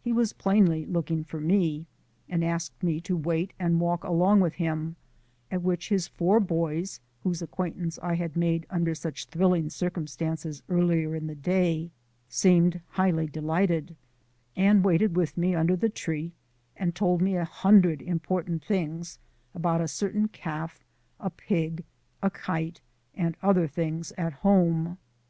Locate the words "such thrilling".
8.94-9.68